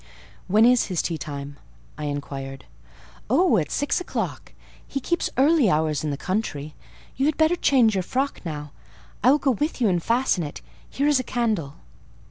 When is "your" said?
7.93-8.01